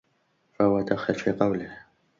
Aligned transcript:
فَهُوَ 0.59 0.81
دَاخِلٌ 0.81 1.15
فِي 1.15 1.31
قَوْلِهِ 1.31 1.77